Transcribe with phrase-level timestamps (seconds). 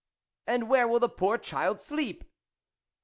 [0.47, 2.23] "And where will the poor child sleep